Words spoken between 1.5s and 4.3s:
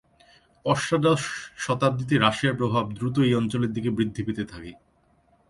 শতাব্দিতে, রাশিয়ার প্রভাব দ্রুত এই অঞ্চলের দিকে বৃদ্ধি